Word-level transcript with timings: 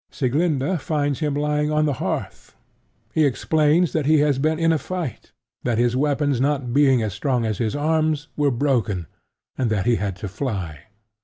Sieglinda 0.09 0.79
finds 0.79 1.19
him 1.19 1.35
lying 1.35 1.69
on 1.71 1.85
the 1.85 1.93
hearth. 2.01 2.55
He 3.13 3.23
explains 3.23 3.93
that 3.93 4.07
he 4.07 4.17
has 4.21 4.39
been 4.39 4.57
in 4.57 4.71
a 4.73 4.79
fight; 4.79 5.31
that 5.61 5.77
his 5.77 5.95
weapons 5.95 6.41
not 6.41 6.73
being 6.73 7.03
as 7.03 7.13
strong 7.13 7.45
as 7.45 7.59
his 7.59 7.75
arms, 7.75 8.27
were 8.35 8.49
broken; 8.49 9.05
and 9.59 9.69
that 9.69 9.85
he 9.85 9.97
had 9.97 10.15
to 10.15 10.27
fly. 10.27 10.85